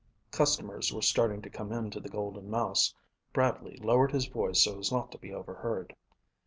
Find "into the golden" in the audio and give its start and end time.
1.71-2.49